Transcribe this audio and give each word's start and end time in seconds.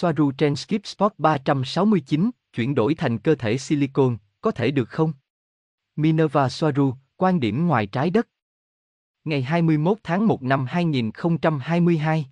Soaru 0.00 0.32
trên 0.32 0.56
Skip 0.56 0.86
Spot 0.86 1.12
369, 1.18 2.30
chuyển 2.52 2.74
đổi 2.74 2.94
thành 2.94 3.18
cơ 3.18 3.34
thể 3.34 3.58
silicon, 3.58 4.16
có 4.40 4.50
thể 4.50 4.70
được 4.70 4.88
không? 4.88 5.12
Minerva 5.96 6.48
Soaru, 6.48 6.94
quan 7.16 7.40
điểm 7.40 7.66
ngoài 7.66 7.86
trái 7.86 8.10
đất. 8.10 8.28
Ngày 9.24 9.42
21 9.42 9.98
tháng 10.02 10.26
1 10.26 10.42
năm 10.42 10.66
2022. 10.66 12.26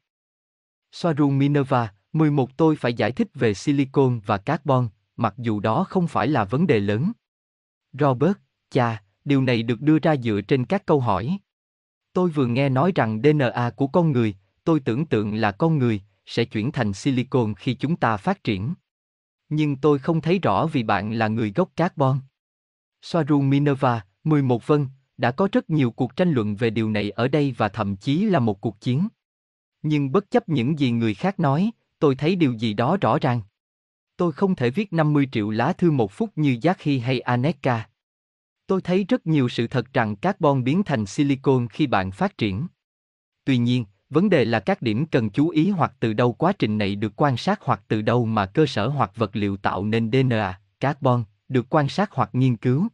Soaru 0.93 1.31
Minerva, 1.31 1.95
11 2.13 2.57
tôi 2.57 2.77
phải 2.77 2.95
giải 2.95 3.13
thích 3.13 3.29
về 3.35 3.55
silicon 3.55 4.21
và 4.27 4.39
carbon, 4.39 4.89
mặc 5.17 5.35
dù 5.39 5.61
đó 5.61 5.85
không 5.85 6.09
phải 6.09 6.29
là 6.29 6.45
vấn 6.45 6.67
đề 6.67 6.81
lớn. 6.81 7.13
Robert, 7.93 8.37
cha, 8.71 9.03
điều 9.25 9.43
này 9.43 9.63
được 9.63 9.81
đưa 9.81 9.99
ra 9.99 10.17
dựa 10.17 10.41
trên 10.49 10.65
các 10.67 10.87
câu 10.87 11.01
hỏi. 11.01 11.39
Tôi 12.13 12.31
vừa 12.31 12.47
nghe 12.47 12.69
nói 12.69 12.93
rằng 12.95 13.23
DNA 13.23 13.71
của 13.77 13.87
con 13.87 14.13
người, 14.13 14.35
tôi 14.65 14.81
tưởng 14.81 15.07
tượng 15.07 15.35
là 15.35 15.53
con 15.53 15.79
người, 15.79 16.03
sẽ 16.27 16.45
chuyển 16.45 16.73
thành 16.73 16.93
silicon 16.93 17.55
khi 17.55 17.75
chúng 17.75 17.97
ta 17.97 18.17
phát 18.17 18.45
triển. 18.45 18.75
Nhưng 19.49 19.77
tôi 19.77 19.99
không 19.99 20.21
thấy 20.21 20.39
rõ 20.39 20.67
vì 20.67 20.83
bạn 20.83 21.13
là 21.13 21.29
người 21.29 21.53
gốc 21.53 21.71
carbon. 21.77 22.19
Soaru 23.03 23.41
Minerva, 23.41 24.05
11 24.25 24.67
Vân, 24.67 24.87
đã 25.17 25.31
có 25.31 25.49
rất 25.53 25.71
nhiều 25.71 25.91
cuộc 25.91 26.17
tranh 26.17 26.33
luận 26.33 26.57
về 26.57 26.71
điều 26.71 26.91
này 26.91 27.11
ở 27.11 27.29
đây 27.29 27.55
và 27.57 27.69
thậm 27.69 27.97
chí 27.97 28.25
là 28.25 28.39
một 28.39 28.61
cuộc 28.61 28.81
chiến. 28.81 29.09
Nhưng 29.83 30.13
bất 30.13 30.31
chấp 30.31 30.49
những 30.49 30.79
gì 30.79 30.91
người 30.91 31.15
khác 31.15 31.41
nói, 31.41 31.71
tôi 31.99 32.15
thấy 32.15 32.37
điều 32.37 32.53
gì 32.53 32.75
đó 32.75 32.97
rõ 33.01 33.19
ràng. 33.19 33.41
Tôi 34.17 34.33
không 34.33 34.55
thể 34.55 34.71
viết 34.71 34.93
50 34.93 35.29
triệu 35.33 35.51
lá 35.51 35.73
thư 35.73 35.91
một 35.91 36.13
phút 36.13 36.31
như 36.37 36.59
Jackie 36.63 37.03
hay 37.03 37.21
Aneka. 37.21 37.89
Tôi 38.67 38.81
thấy 38.83 39.05
rất 39.05 39.27
nhiều 39.27 39.49
sự 39.49 39.67
thật 39.67 39.93
rằng 39.93 40.17
carbon 40.17 40.65
biến 40.65 40.83
thành 40.83 41.07
silicon 41.07 41.69
khi 41.69 41.87
bạn 41.87 42.11
phát 42.11 42.39
triển. 42.39 42.67
Tuy 43.45 43.59
nhiên, 43.59 43.85
vấn 44.11 44.31
đề 44.31 44.45
là 44.45 44.61
các 44.61 44.83
điểm 44.83 45.07
cần 45.07 45.31
chú 45.31 45.49
ý 45.49 45.71
hoặc 45.71 45.93
từ 46.01 46.13
đâu 46.13 46.33
quá 46.33 46.53
trình 46.53 46.79
này 46.79 46.97
được 46.97 47.13
quan 47.17 47.37
sát 47.37 47.61
hoặc 47.63 47.83
từ 47.89 48.03
đâu 48.03 48.27
mà 48.27 48.47
cơ 48.47 48.67
sở 48.67 48.89
hoặc 48.89 49.17
vật 49.17 49.37
liệu 49.37 49.57
tạo 49.57 49.85
nên 49.85 50.11
DNA, 50.11 50.61
carbon, 50.81 51.25
được 51.49 51.67
quan 51.71 51.89
sát 51.89 52.11
hoặc 52.13 52.31
nghiên 52.33 52.57
cứu. 52.57 52.89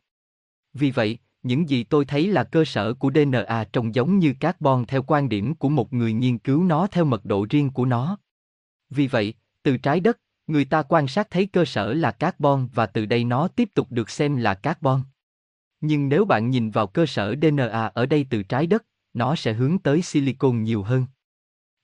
Vì 0.75 0.91
vậy, 0.91 1.19
những 1.43 1.69
gì 1.69 1.85
tôi 1.85 2.05
thấy 2.05 2.29
là 2.29 2.45
cơ 2.45 2.65
sở 2.65 2.95
của 2.95 3.11
DNA 3.15 3.65
trông 3.73 3.95
giống 3.95 4.19
như 4.19 4.35
carbon 4.41 4.85
theo 4.85 5.03
quan 5.03 5.29
điểm 5.29 5.55
của 5.55 5.69
một 5.69 5.93
người 5.93 6.13
nghiên 6.13 6.39
cứu 6.39 6.65
nó 6.65 6.87
theo 6.87 7.05
mật 7.05 7.25
độ 7.25 7.47
riêng 7.51 7.71
của 7.71 7.85
nó. 7.85 8.19
Vì 8.91 9.07
vậy, 9.07 9.35
từ 9.63 9.77
trái 9.77 10.01
đất, 10.01 10.19
người 10.47 10.65
ta 10.65 10.83
quan 10.83 11.09
sát 11.09 11.31
thấy 11.31 11.47
cơ 11.47 11.65
sở 11.65 11.95
là 11.95 12.11
carbon 12.11 12.69
và 12.75 12.87
từ 12.87 13.07
đây 13.07 13.25
nó 13.25 13.49
tiếp 13.49 13.69
tục 13.75 13.87
được 13.91 14.11
xem 14.11 14.37
là 14.37 14.55
carbon. 14.55 15.03
Nhưng 15.81 16.09
nếu 16.09 16.25
bạn 16.25 16.51
nhìn 16.51 16.71
vào 16.71 16.87
cơ 16.87 17.07
sở 17.07 17.35
DNA 17.43 17.91
ở 17.95 18.07
đây 18.07 18.27
từ 18.31 18.43
trái 18.43 18.67
đất, 18.67 18.85
nó 19.15 19.35
sẽ 19.37 19.53
hướng 19.53 19.79
tới 19.79 20.03
silicon 20.03 20.65
nhiều 20.65 20.83
hơn. 20.83 21.07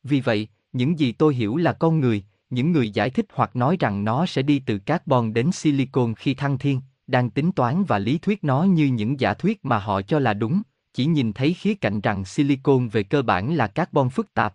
Vì 0.02 0.20
vậy, 0.20 0.48
những 0.72 0.98
gì 0.98 1.12
tôi 1.12 1.34
hiểu 1.34 1.56
là 1.56 1.72
con 1.72 2.00
người, 2.00 2.24
những 2.50 2.72
người 2.72 2.90
giải 2.90 3.10
thích 3.10 3.26
hoặc 3.32 3.56
nói 3.56 3.76
rằng 3.80 4.04
nó 4.04 4.26
sẽ 4.26 4.42
đi 4.42 4.62
từ 4.66 4.78
carbon 4.78 5.32
đến 5.32 5.52
silicon 5.52 6.14
khi 6.14 6.34
thăng 6.34 6.58
thiên, 6.58 6.80
đang 7.06 7.30
tính 7.30 7.52
toán 7.52 7.84
và 7.84 7.98
lý 7.98 8.18
thuyết 8.18 8.44
nó 8.44 8.62
như 8.62 8.86
những 8.86 9.20
giả 9.20 9.34
thuyết 9.34 9.64
mà 9.64 9.78
họ 9.78 10.02
cho 10.02 10.18
là 10.18 10.34
đúng, 10.34 10.62
chỉ 10.92 11.06
nhìn 11.06 11.32
thấy 11.32 11.54
khía 11.54 11.74
cạnh 11.74 12.00
rằng 12.00 12.24
silicon 12.24 12.88
về 12.88 13.02
cơ 13.02 13.22
bản 13.22 13.54
là 13.54 13.66
carbon 13.66 14.10
phức 14.10 14.34
tạp. 14.34 14.54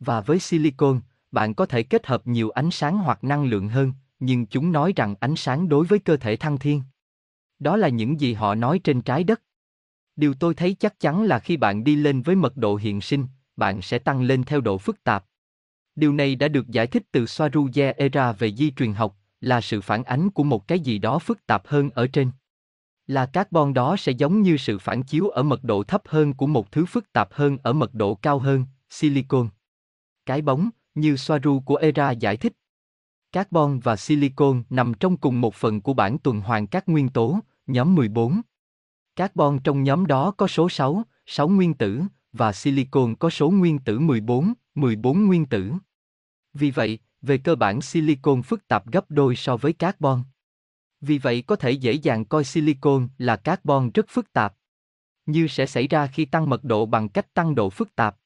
Và 0.00 0.20
với 0.20 0.38
silicon, 0.38 1.00
bạn 1.30 1.54
có 1.54 1.66
thể 1.66 1.82
kết 1.82 2.06
hợp 2.06 2.26
nhiều 2.26 2.50
ánh 2.50 2.70
sáng 2.70 2.98
hoặc 2.98 3.24
năng 3.24 3.44
lượng 3.44 3.68
hơn, 3.68 3.92
nhưng 4.20 4.46
chúng 4.46 4.72
nói 4.72 4.92
rằng 4.96 5.14
ánh 5.20 5.36
sáng 5.36 5.68
đối 5.68 5.86
với 5.86 5.98
cơ 5.98 6.16
thể 6.16 6.36
thăng 6.36 6.58
thiên. 6.58 6.82
Đó 7.58 7.76
là 7.76 7.88
những 7.88 8.20
gì 8.20 8.32
họ 8.32 8.54
nói 8.54 8.78
trên 8.78 9.02
trái 9.02 9.24
đất. 9.24 9.42
Điều 10.16 10.34
tôi 10.34 10.54
thấy 10.54 10.74
chắc 10.74 11.00
chắn 11.00 11.22
là 11.22 11.38
khi 11.38 11.56
bạn 11.56 11.84
đi 11.84 11.96
lên 11.96 12.22
với 12.22 12.36
mật 12.36 12.56
độ 12.56 12.76
hiện 12.76 13.00
sinh, 13.00 13.26
bạn 13.56 13.82
sẽ 13.82 13.98
tăng 13.98 14.22
lên 14.22 14.44
theo 14.44 14.60
độ 14.60 14.78
phức 14.78 15.04
tạp. 15.04 15.24
Điều 15.94 16.12
này 16.12 16.36
đã 16.36 16.48
được 16.48 16.68
giải 16.68 16.86
thích 16.86 17.02
từ 17.12 17.24
Swaruja 17.24 17.94
Era 17.96 18.32
về 18.32 18.52
di 18.52 18.70
truyền 18.70 18.92
học, 18.92 19.16
là 19.40 19.60
sự 19.60 19.80
phản 19.80 20.04
ánh 20.04 20.30
của 20.30 20.44
một 20.44 20.68
cái 20.68 20.80
gì 20.80 20.98
đó 20.98 21.18
phức 21.18 21.46
tạp 21.46 21.66
hơn 21.66 21.90
ở 21.90 22.06
trên. 22.06 22.30
Là 23.06 23.26
carbon 23.26 23.74
đó 23.74 23.96
sẽ 23.96 24.12
giống 24.12 24.42
như 24.42 24.56
sự 24.56 24.78
phản 24.78 25.02
chiếu 25.02 25.28
ở 25.28 25.42
mật 25.42 25.64
độ 25.64 25.82
thấp 25.82 26.02
hơn 26.06 26.34
của 26.34 26.46
một 26.46 26.72
thứ 26.72 26.86
phức 26.86 27.12
tạp 27.12 27.32
hơn 27.32 27.58
ở 27.62 27.72
mật 27.72 27.94
độ 27.94 28.14
cao 28.14 28.38
hơn, 28.38 28.64
silicon. 28.90 29.48
Cái 30.26 30.42
bóng, 30.42 30.70
như 30.94 31.14
Swaru 31.14 31.60
của 31.60 31.76
Era 31.76 32.10
giải 32.10 32.36
thích. 32.36 32.52
Carbon 33.32 33.78
và 33.78 33.96
silicon 33.96 34.62
nằm 34.70 34.94
trong 34.94 35.16
cùng 35.16 35.40
một 35.40 35.54
phần 35.54 35.80
của 35.80 35.94
bảng 35.94 36.18
tuần 36.18 36.40
hoàn 36.40 36.66
các 36.66 36.88
nguyên 36.88 37.08
tố, 37.08 37.38
nhóm 37.66 37.94
14. 37.94 38.40
Carbon 39.16 39.58
trong 39.64 39.82
nhóm 39.82 40.06
đó 40.06 40.30
có 40.30 40.46
số 40.46 40.68
6, 40.68 41.02
6 41.26 41.48
nguyên 41.48 41.74
tử, 41.74 42.02
và 42.32 42.52
silicon 42.52 43.14
có 43.14 43.30
số 43.30 43.50
nguyên 43.50 43.78
tử 43.78 43.98
14, 43.98 44.52
14 44.74 45.26
nguyên 45.26 45.46
tử. 45.46 45.72
Vì 46.54 46.70
vậy, 46.70 46.98
về 47.22 47.38
cơ 47.38 47.54
bản 47.54 47.80
silicon 47.80 48.42
phức 48.42 48.68
tạp 48.68 48.86
gấp 48.86 49.10
đôi 49.10 49.36
so 49.36 49.56
với 49.56 49.72
carbon. 49.72 50.22
Vì 51.00 51.18
vậy 51.18 51.42
có 51.42 51.56
thể 51.56 51.70
dễ 51.70 51.92
dàng 51.92 52.24
coi 52.24 52.44
silicon 52.44 53.08
là 53.18 53.36
carbon 53.36 53.90
rất 53.94 54.06
phức 54.08 54.32
tạp. 54.32 54.54
Như 55.26 55.46
sẽ 55.46 55.66
xảy 55.66 55.88
ra 55.88 56.06
khi 56.06 56.24
tăng 56.24 56.50
mật 56.50 56.64
độ 56.64 56.86
bằng 56.86 57.08
cách 57.08 57.34
tăng 57.34 57.54
độ 57.54 57.70
phức 57.70 57.94
tạp. 57.94 58.16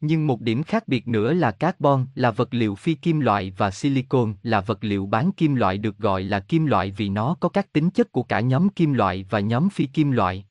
Nhưng 0.00 0.26
một 0.26 0.40
điểm 0.40 0.62
khác 0.62 0.88
biệt 0.88 1.08
nữa 1.08 1.32
là 1.32 1.50
carbon 1.50 2.06
là 2.14 2.30
vật 2.30 2.54
liệu 2.54 2.74
phi 2.74 2.94
kim 2.94 3.20
loại 3.20 3.52
và 3.56 3.70
silicon 3.70 4.34
là 4.42 4.60
vật 4.60 4.78
liệu 4.84 5.06
bán 5.06 5.32
kim 5.32 5.54
loại 5.54 5.78
được 5.78 5.98
gọi 5.98 6.22
là 6.22 6.40
kim 6.40 6.66
loại 6.66 6.90
vì 6.96 7.08
nó 7.08 7.36
có 7.40 7.48
các 7.48 7.72
tính 7.72 7.90
chất 7.90 8.12
của 8.12 8.22
cả 8.22 8.40
nhóm 8.40 8.68
kim 8.68 8.92
loại 8.92 9.26
và 9.30 9.40
nhóm 9.40 9.70
phi 9.70 9.86
kim 9.86 10.10
loại. 10.10 10.44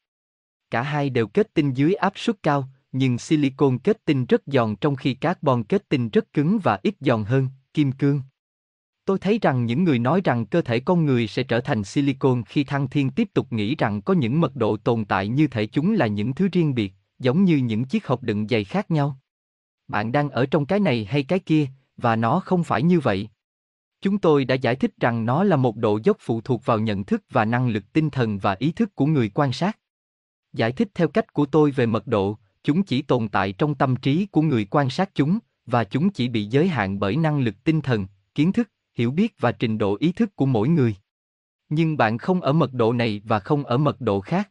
Cả 0.72 0.82
hai 0.82 1.10
đều 1.10 1.28
kết 1.28 1.54
tinh 1.54 1.74
dưới 1.74 1.94
áp 1.94 2.14
suất 2.16 2.44
cao, 2.44 2.70
nhưng 2.92 3.18
silicon 3.18 3.78
kết 3.78 4.06
tinh 4.06 4.26
rất 4.26 4.42
giòn 4.46 4.76
trong 4.76 4.96
khi 4.96 5.14
carbon 5.14 5.64
kết 5.64 5.90
tinh 5.90 6.10
rất 6.10 6.34
cứng 6.34 6.60
và 6.64 6.80
ít 6.84 6.96
giòn 7.00 7.24
hơn, 7.24 7.48
kim 7.74 7.92
cương. 7.92 8.22
Tôi 9.06 9.20
thấy 9.20 9.40
rằng 9.42 9.66
những 9.66 9.84
người 9.84 10.00
nói 10.00 10.22
rằng 10.24 10.46
cơ 10.46 10.62
thể 10.62 10.80
con 10.80 11.06
người 11.06 11.28
sẽ 11.28 11.44
trở 11.44 11.60
thành 11.60 11.84
silicon 11.84 12.44
khi 12.44 12.64
thăng 12.64 12.90
thiên 12.90 13.10
tiếp 13.10 13.30
tục 13.34 13.54
nghĩ 13.54 13.76
rằng 13.76 14.02
có 14.02 14.14
những 14.14 14.42
mật 14.42 14.56
độ 14.56 14.78
tồn 14.78 15.06
tại 15.06 15.28
như 15.28 15.48
thể 15.48 15.66
chúng 15.66 15.94
là 15.94 16.08
những 16.08 16.34
thứ 16.34 16.48
riêng 16.52 16.76
biệt, 16.76 16.94
giống 17.20 17.44
như 17.44 17.58
những 17.58 17.86
chiếc 17.86 18.08
hộp 18.08 18.24
đựng 18.24 18.48
giày 18.48 18.64
khác 18.64 18.92
nhau. 18.92 19.20
Bạn 19.90 20.12
đang 20.12 20.30
ở 20.30 20.46
trong 20.46 20.66
cái 20.66 20.80
này 20.80 21.06
hay 21.06 21.24
cái 21.24 21.40
kia, 21.40 21.68
và 21.98 22.16
nó 22.16 22.40
không 22.40 22.64
phải 22.64 22.84
như 22.84 23.00
vậy. 23.00 23.30
Chúng 24.02 24.18
tôi 24.18 24.46
đã 24.46 24.56
giải 24.56 24.76
thích 24.76 24.94
rằng 25.00 25.26
nó 25.26 25.44
là 25.44 25.56
một 25.56 25.78
độ 25.78 26.00
dốc 26.04 26.18
phụ 26.20 26.42
thuộc 26.42 26.66
vào 26.66 26.80
nhận 26.80 27.04
thức 27.04 27.24
và 27.30 27.46
năng 27.46 27.70
lực 27.70 27.94
tinh 27.94 28.10
thần 28.10 28.38
và 28.38 28.56
ý 28.60 28.72
thức 28.72 28.96
của 28.96 29.06
người 29.06 29.30
quan 29.30 29.54
sát. 29.54 29.80
Giải 30.54 30.72
thích 30.72 30.88
theo 30.94 31.08
cách 31.08 31.34
của 31.34 31.46
tôi 31.46 31.72
về 31.72 31.86
mật 31.86 32.08
độ, 32.08 32.38
chúng 32.64 32.84
chỉ 32.84 33.02
tồn 33.02 33.28
tại 33.28 33.52
trong 33.52 33.76
tâm 33.76 33.96
trí 33.96 34.26
của 34.26 34.42
người 34.42 34.66
quan 34.66 34.90
sát 34.90 35.10
chúng, 35.16 35.40
và 35.66 35.84
chúng 35.84 36.10
chỉ 36.10 36.28
bị 36.28 36.46
giới 36.46 36.68
hạn 36.68 37.00
bởi 37.00 37.16
năng 37.16 37.40
lực 37.40 37.56
tinh 37.64 37.82
thần, 37.82 38.08
kiến 38.36 38.52
thức, 38.52 38.70
hiểu 38.94 39.12
biết 39.12 39.36
và 39.40 39.52
trình 39.52 39.78
độ 39.78 39.98
ý 40.00 40.12
thức 40.12 40.36
của 40.36 40.46
mỗi 40.46 40.70
người. 40.70 40.96
Nhưng 41.70 41.98
bạn 41.98 42.18
không 42.18 42.42
ở 42.42 42.54
mật 42.54 42.74
độ 42.74 42.94
này 42.94 43.22
và 43.26 43.40
không 43.40 43.64
ở 43.64 43.78
mật 43.78 44.02
độ 44.02 44.20
khác. 44.20 44.50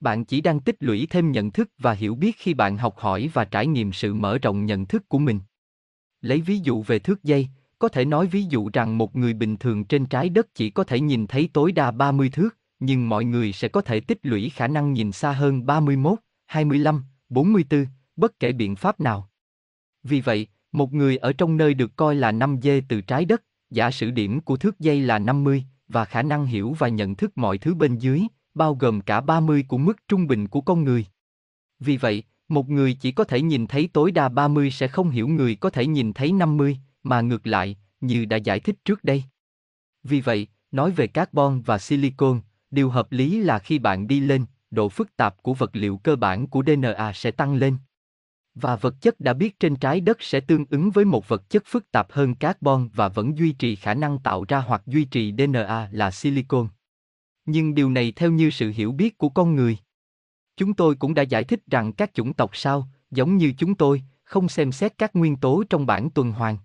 Bạn 0.00 0.24
chỉ 0.24 0.40
đang 0.40 0.60
tích 0.60 0.76
lũy 0.80 1.06
thêm 1.10 1.32
nhận 1.32 1.50
thức 1.50 1.70
và 1.78 1.92
hiểu 1.92 2.14
biết 2.14 2.36
khi 2.38 2.54
bạn 2.54 2.78
học 2.78 2.98
hỏi 2.98 3.30
và 3.32 3.44
trải 3.44 3.66
nghiệm 3.66 3.92
sự 3.92 4.14
mở 4.14 4.38
rộng 4.38 4.66
nhận 4.66 4.86
thức 4.86 5.08
của 5.08 5.18
mình. 5.18 5.40
Lấy 6.20 6.40
ví 6.40 6.58
dụ 6.58 6.82
về 6.82 6.98
thước 6.98 7.24
dây, 7.24 7.48
có 7.78 7.88
thể 7.88 8.04
nói 8.04 8.26
ví 8.26 8.42
dụ 8.42 8.70
rằng 8.72 8.98
một 8.98 9.16
người 9.16 9.32
bình 9.32 9.56
thường 9.56 9.84
trên 9.84 10.06
trái 10.06 10.28
đất 10.28 10.54
chỉ 10.54 10.70
có 10.70 10.84
thể 10.84 11.00
nhìn 11.00 11.26
thấy 11.26 11.48
tối 11.52 11.72
đa 11.72 11.90
30 11.90 12.28
thước, 12.28 12.56
nhưng 12.80 13.08
mọi 13.08 13.24
người 13.24 13.52
sẽ 13.52 13.68
có 13.68 13.80
thể 13.80 14.00
tích 14.00 14.18
lũy 14.22 14.48
khả 14.48 14.68
năng 14.68 14.92
nhìn 14.92 15.12
xa 15.12 15.32
hơn 15.32 15.66
31, 15.66 16.18
25, 16.46 17.04
44, 17.28 17.86
bất 18.16 18.40
kể 18.40 18.52
biện 18.52 18.76
pháp 18.76 19.00
nào. 19.00 19.30
Vì 20.02 20.20
vậy, 20.20 20.46
một 20.72 20.92
người 20.92 21.16
ở 21.16 21.32
trong 21.32 21.56
nơi 21.56 21.74
được 21.74 21.96
coi 21.96 22.14
là 22.14 22.32
5 22.32 22.58
dê 22.62 22.82
từ 22.88 23.00
trái 23.00 23.24
đất, 23.24 23.42
giả 23.70 23.90
sử 23.90 24.10
điểm 24.10 24.40
của 24.40 24.56
thước 24.56 24.80
dây 24.80 25.00
là 25.00 25.18
50, 25.18 25.64
và 25.88 26.04
khả 26.04 26.22
năng 26.22 26.46
hiểu 26.46 26.76
và 26.78 26.88
nhận 26.88 27.14
thức 27.14 27.38
mọi 27.38 27.58
thứ 27.58 27.74
bên 27.74 27.98
dưới, 27.98 28.22
bao 28.58 28.74
gồm 28.74 29.00
cả 29.00 29.20
30 29.20 29.64
của 29.68 29.78
mức 29.78 30.08
trung 30.08 30.26
bình 30.26 30.48
của 30.48 30.60
con 30.60 30.84
người. 30.84 31.06
Vì 31.80 31.96
vậy, 31.96 32.22
một 32.48 32.68
người 32.68 32.94
chỉ 33.00 33.12
có 33.12 33.24
thể 33.24 33.40
nhìn 33.40 33.66
thấy 33.66 33.88
tối 33.92 34.12
đa 34.12 34.28
30 34.28 34.70
sẽ 34.70 34.88
không 34.88 35.10
hiểu 35.10 35.28
người 35.28 35.54
có 35.54 35.70
thể 35.70 35.86
nhìn 35.86 36.12
thấy 36.12 36.32
50, 36.32 36.78
mà 37.02 37.20
ngược 37.20 37.46
lại, 37.46 37.76
như 38.00 38.24
đã 38.24 38.36
giải 38.36 38.60
thích 38.60 38.76
trước 38.84 39.04
đây. 39.04 39.24
Vì 40.02 40.20
vậy, 40.20 40.46
nói 40.72 40.90
về 40.90 41.06
carbon 41.06 41.62
và 41.62 41.78
silicon, 41.78 42.40
điều 42.70 42.90
hợp 42.90 43.12
lý 43.12 43.40
là 43.40 43.58
khi 43.58 43.78
bạn 43.78 44.08
đi 44.08 44.20
lên, 44.20 44.44
độ 44.70 44.88
phức 44.88 45.16
tạp 45.16 45.42
của 45.42 45.54
vật 45.54 45.70
liệu 45.72 45.96
cơ 45.96 46.16
bản 46.16 46.46
của 46.46 46.62
DNA 46.66 47.12
sẽ 47.14 47.30
tăng 47.30 47.54
lên. 47.54 47.76
Và 48.54 48.76
vật 48.76 48.94
chất 49.00 49.20
đã 49.20 49.32
biết 49.32 49.60
trên 49.60 49.76
trái 49.76 50.00
đất 50.00 50.22
sẽ 50.22 50.40
tương 50.40 50.64
ứng 50.70 50.90
với 50.90 51.04
một 51.04 51.28
vật 51.28 51.50
chất 51.50 51.62
phức 51.66 51.90
tạp 51.90 52.12
hơn 52.12 52.34
carbon 52.34 52.88
và 52.94 53.08
vẫn 53.08 53.38
duy 53.38 53.52
trì 53.52 53.76
khả 53.76 53.94
năng 53.94 54.18
tạo 54.18 54.44
ra 54.48 54.58
hoặc 54.58 54.82
duy 54.86 55.04
trì 55.04 55.32
DNA 55.38 55.88
là 55.92 56.10
silicon. 56.10 56.68
Nhưng 57.50 57.74
điều 57.74 57.90
này 57.90 58.12
theo 58.12 58.32
như 58.32 58.50
sự 58.50 58.70
hiểu 58.70 58.92
biết 58.92 59.18
của 59.18 59.28
con 59.28 59.54
người. 59.54 59.78
Chúng 60.56 60.74
tôi 60.74 60.94
cũng 60.94 61.14
đã 61.14 61.22
giải 61.22 61.44
thích 61.44 61.60
rằng 61.66 61.92
các 61.92 62.14
chủng 62.14 62.34
tộc 62.34 62.56
sao, 62.56 62.88
giống 63.10 63.36
như 63.36 63.52
chúng 63.58 63.74
tôi, 63.74 64.02
không 64.24 64.48
xem 64.48 64.72
xét 64.72 64.98
các 64.98 65.16
nguyên 65.16 65.36
tố 65.36 65.64
trong 65.70 65.86
bản 65.86 66.10
tuần 66.10 66.32
hoàn. 66.32 66.58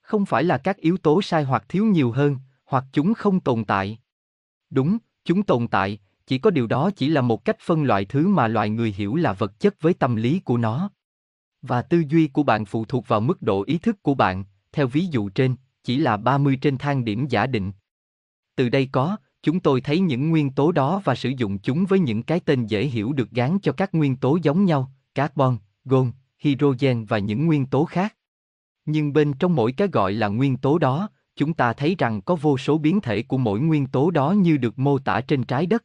Không 0.00 0.26
phải 0.26 0.44
là 0.44 0.58
các 0.58 0.76
yếu 0.76 0.96
tố 0.96 1.22
sai 1.22 1.44
hoặc 1.44 1.64
thiếu 1.68 1.84
nhiều 1.84 2.12
hơn, 2.12 2.36
hoặc 2.64 2.84
chúng 2.92 3.14
không 3.14 3.40
tồn 3.40 3.64
tại. 3.64 3.98
Đúng, 4.70 4.98
chúng 5.24 5.42
tồn 5.42 5.68
tại, 5.68 5.98
chỉ 6.26 6.38
có 6.38 6.50
điều 6.50 6.66
đó 6.66 6.90
chỉ 6.96 7.08
là 7.08 7.20
một 7.20 7.44
cách 7.44 7.56
phân 7.60 7.84
loại 7.84 8.04
thứ 8.04 8.28
mà 8.28 8.48
loài 8.48 8.70
người 8.70 8.94
hiểu 8.96 9.14
là 9.14 9.32
vật 9.32 9.60
chất 9.60 9.74
với 9.80 9.94
tâm 9.94 10.16
lý 10.16 10.40
của 10.40 10.56
nó. 10.56 10.90
Và 11.62 11.82
tư 11.82 12.02
duy 12.08 12.28
của 12.28 12.42
bạn 12.42 12.64
phụ 12.64 12.84
thuộc 12.84 13.08
vào 13.08 13.20
mức 13.20 13.42
độ 13.42 13.64
ý 13.66 13.78
thức 13.78 14.02
của 14.02 14.14
bạn, 14.14 14.44
theo 14.72 14.86
ví 14.86 15.06
dụ 15.06 15.28
trên, 15.28 15.56
chỉ 15.82 15.98
là 15.98 16.16
30 16.16 16.58
trên 16.60 16.78
thang 16.78 17.04
điểm 17.04 17.26
giả 17.28 17.46
định. 17.46 17.72
Từ 18.56 18.68
đây 18.68 18.88
có, 18.92 19.16
chúng 19.42 19.60
tôi 19.60 19.80
thấy 19.80 20.00
những 20.00 20.30
nguyên 20.30 20.50
tố 20.50 20.72
đó 20.72 21.02
và 21.04 21.14
sử 21.14 21.28
dụng 21.28 21.58
chúng 21.58 21.84
với 21.86 21.98
những 21.98 22.22
cái 22.22 22.40
tên 22.40 22.66
dễ 22.66 22.86
hiểu 22.86 23.12
được 23.12 23.30
gán 23.30 23.58
cho 23.62 23.72
các 23.72 23.94
nguyên 23.94 24.16
tố 24.16 24.38
giống 24.42 24.64
nhau, 24.64 24.92
carbon, 25.14 25.56
gold, 25.84 26.08
hydrogen 26.38 27.04
và 27.04 27.18
những 27.18 27.46
nguyên 27.46 27.66
tố 27.66 27.84
khác. 27.84 28.14
Nhưng 28.84 29.12
bên 29.12 29.32
trong 29.32 29.54
mỗi 29.54 29.72
cái 29.72 29.88
gọi 29.88 30.12
là 30.12 30.28
nguyên 30.28 30.56
tố 30.56 30.78
đó, 30.78 31.08
chúng 31.36 31.54
ta 31.54 31.72
thấy 31.72 31.94
rằng 31.98 32.22
có 32.22 32.34
vô 32.34 32.58
số 32.58 32.78
biến 32.78 33.00
thể 33.00 33.22
của 33.22 33.38
mỗi 33.38 33.60
nguyên 33.60 33.86
tố 33.86 34.10
đó 34.10 34.30
như 34.30 34.56
được 34.56 34.78
mô 34.78 34.98
tả 34.98 35.20
trên 35.20 35.44
trái 35.44 35.66
đất. 35.66 35.84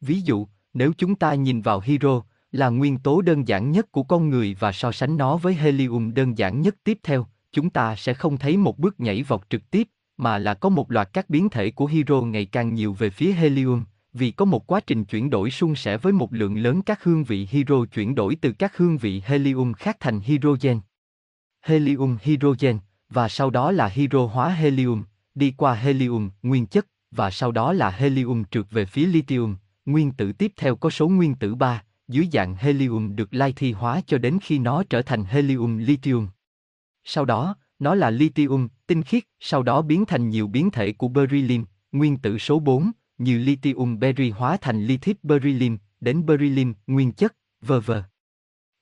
Ví 0.00 0.20
dụ, 0.20 0.46
nếu 0.74 0.92
chúng 0.98 1.14
ta 1.14 1.34
nhìn 1.34 1.62
vào 1.62 1.80
hydro, 1.80 2.22
là 2.52 2.68
nguyên 2.68 2.98
tố 2.98 3.20
đơn 3.20 3.48
giản 3.48 3.70
nhất 3.70 3.92
của 3.92 4.02
con 4.02 4.30
người 4.30 4.56
và 4.60 4.72
so 4.72 4.92
sánh 4.92 5.16
nó 5.16 5.36
với 5.36 5.54
helium 5.54 6.14
đơn 6.14 6.38
giản 6.38 6.60
nhất 6.60 6.76
tiếp 6.84 6.98
theo, 7.02 7.26
chúng 7.52 7.70
ta 7.70 7.96
sẽ 7.96 8.14
không 8.14 8.38
thấy 8.38 8.56
một 8.56 8.78
bước 8.78 9.00
nhảy 9.00 9.22
vọt 9.22 9.50
trực 9.50 9.70
tiếp, 9.70 9.88
mà 10.18 10.38
là 10.38 10.54
có 10.54 10.68
một 10.68 10.90
loạt 10.90 11.12
các 11.12 11.30
biến 11.30 11.48
thể 11.48 11.70
của 11.70 11.86
hydro 11.86 12.20
ngày 12.20 12.46
càng 12.46 12.74
nhiều 12.74 12.92
về 12.92 13.10
phía 13.10 13.32
helium, 13.32 13.84
vì 14.12 14.30
có 14.30 14.44
một 14.44 14.66
quá 14.66 14.80
trình 14.80 15.04
chuyển 15.04 15.30
đổi 15.30 15.50
suôn 15.50 15.74
sẻ 15.74 15.96
với 15.96 16.12
một 16.12 16.32
lượng 16.32 16.56
lớn 16.56 16.82
các 16.82 17.04
hương 17.04 17.24
vị 17.24 17.48
hydro 17.50 17.84
chuyển 17.84 18.14
đổi 18.14 18.36
từ 18.40 18.52
các 18.52 18.76
hương 18.76 18.98
vị 18.98 19.22
helium 19.26 19.72
khác 19.72 19.96
thành 20.00 20.20
hydrogen. 20.20 20.80
Helium 21.60 22.16
hydrogen, 22.22 22.78
và 23.10 23.28
sau 23.28 23.50
đó 23.50 23.72
là 23.72 23.88
hydro 23.88 24.26
hóa 24.26 24.48
helium, 24.48 25.04
đi 25.34 25.54
qua 25.56 25.74
helium, 25.74 26.30
nguyên 26.42 26.66
chất, 26.66 26.86
và 27.10 27.30
sau 27.30 27.52
đó 27.52 27.72
là 27.72 27.90
helium 27.90 28.44
trượt 28.50 28.66
về 28.70 28.84
phía 28.84 29.06
lithium, 29.06 29.56
nguyên 29.86 30.12
tử 30.12 30.32
tiếp 30.32 30.52
theo 30.56 30.76
có 30.76 30.90
số 30.90 31.08
nguyên 31.08 31.34
tử 31.34 31.54
3, 31.54 31.82
dưới 32.08 32.28
dạng 32.32 32.54
helium 32.54 33.16
được 33.16 33.34
lai 33.34 33.52
thi 33.56 33.72
hóa 33.72 34.00
cho 34.06 34.18
đến 34.18 34.38
khi 34.42 34.58
nó 34.58 34.82
trở 34.90 35.02
thành 35.02 35.24
helium 35.24 35.78
lithium. 35.78 36.28
Sau 37.04 37.24
đó, 37.24 37.56
nó 37.78 37.94
là 37.94 38.10
lithium, 38.10 38.68
tinh 38.86 39.02
khiết, 39.02 39.24
sau 39.40 39.62
đó 39.62 39.82
biến 39.82 40.04
thành 40.06 40.28
nhiều 40.28 40.46
biến 40.46 40.70
thể 40.70 40.92
của 40.92 41.08
beryllium, 41.08 41.64
nguyên 41.92 42.16
tử 42.16 42.38
số 42.38 42.58
4, 42.58 42.90
như 43.18 43.38
lithium 43.38 43.98
berry 43.98 44.30
hóa 44.30 44.56
thành 44.60 44.84
lithium 44.84 45.16
beryllium, 45.22 45.78
đến 46.00 46.26
beryllium, 46.26 46.74
nguyên 46.86 47.12
chất, 47.12 47.36
v.v. 47.62 47.92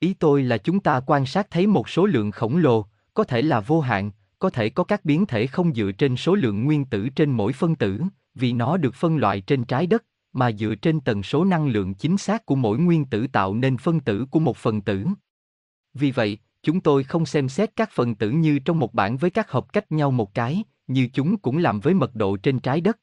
Ý 0.01 0.15
tôi 0.15 0.43
là 0.43 0.59
chúng 0.59 0.81
ta 0.81 1.01
quan 1.07 1.27
sát 1.27 1.51
thấy 1.51 1.67
một 1.67 1.89
số 1.89 2.07
lượng 2.07 2.31
khổng 2.31 2.57
lồ, 2.57 2.87
có 3.15 3.25
thể 3.25 3.43
là 3.43 3.61
vô 3.61 3.81
hạn, 3.81 4.11
có 4.39 4.51
thể 4.51 4.69
có 4.69 4.85
các 4.85 5.05
biến 5.05 5.27
thể 5.27 5.47
không 5.47 5.75
dựa 5.75 5.93
trên 5.93 6.17
số 6.17 6.35
lượng 6.35 6.65
nguyên 6.65 6.85
tử 6.85 7.09
trên 7.09 7.31
mỗi 7.31 7.53
phân 7.53 7.75
tử, 7.75 8.01
vì 8.35 8.53
nó 8.53 8.77
được 8.77 8.95
phân 8.95 9.17
loại 9.17 9.41
trên 9.41 9.65
trái 9.65 9.87
đất, 9.87 10.05
mà 10.33 10.53
dựa 10.53 10.75
trên 10.75 11.01
tần 11.01 11.23
số 11.23 11.45
năng 11.45 11.69
lượng 11.69 11.95
chính 11.95 12.17
xác 12.17 12.47
của 12.47 12.57
mỗi 12.57 12.79
nguyên 12.79 13.05
tử 13.05 13.27
tạo 13.27 13.55
nên 13.55 13.77
phân 13.77 14.01
tử 14.01 14.27
của 14.31 14.41
một 14.41 14.57
phần 14.57 14.81
tử. 14.81 15.07
Vì 15.95 16.11
vậy, 16.11 16.39
chúng 16.67 16.81
tôi 16.81 17.05
không 17.05 17.27
xem 17.27 17.49
xét 17.49 17.77
các 17.77 17.91
phần 17.93 18.15
tử 18.15 18.31
như 18.31 18.59
trong 18.59 18.79
một 18.79 18.95
bảng 18.95 19.17
với 19.17 19.31
các 19.31 19.51
hộp 19.51 19.73
cách 19.73 19.93
nhau 19.93 20.11
một 20.11 20.35
cái, 20.35 20.65
như 20.87 21.09
chúng 21.13 21.37
cũng 21.37 21.59
làm 21.59 21.81
với 21.81 21.95
mật 21.95 22.15
độ 22.15 22.37
trên 22.37 22.59
trái 22.59 22.81
đất. 22.81 22.99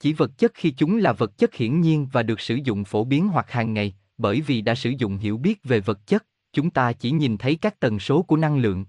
Chỉ 0.00 0.12
vật 0.12 0.38
chất 0.38 0.52
khi 0.54 0.70
chúng 0.70 0.98
là 0.98 1.12
vật 1.12 1.38
chất 1.38 1.54
hiển 1.54 1.80
nhiên 1.80 2.08
và 2.12 2.22
được 2.22 2.40
sử 2.40 2.54
dụng 2.54 2.84
phổ 2.84 3.04
biến 3.04 3.28
hoặc 3.28 3.50
hàng 3.50 3.74
ngày, 3.74 3.94
bởi 4.18 4.40
vì 4.40 4.60
đã 4.60 4.74
sử 4.74 4.90
dụng 4.98 5.16
hiểu 5.16 5.38
biết 5.38 5.64
về 5.64 5.80
vật 5.80 6.06
chất, 6.06 6.26
chúng 6.52 6.70
ta 6.70 6.92
chỉ 6.92 7.10
nhìn 7.10 7.38
thấy 7.38 7.56
các 7.56 7.80
tần 7.80 7.98
số 7.98 8.22
của 8.22 8.36
năng 8.36 8.58
lượng. 8.58 8.84